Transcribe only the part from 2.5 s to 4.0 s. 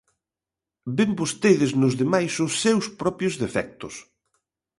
seus propios defectos.